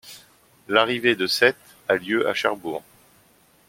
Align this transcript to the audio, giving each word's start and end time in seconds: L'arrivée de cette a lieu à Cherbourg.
L'arrivée 0.67 1.15
de 1.15 1.27
cette 1.27 1.59
a 1.87 1.93
lieu 1.95 2.27
à 2.27 2.33
Cherbourg. 2.33 2.81